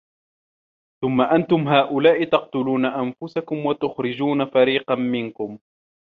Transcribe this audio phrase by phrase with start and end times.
[1.01, 5.57] ثُمَّ أَنْتُمْ هَٰؤُلَاءِ تَقْتُلُونَ أَنْفُسَكُمْ وَتُخْرِجُونَ فَرِيقًا مِنْكُمْ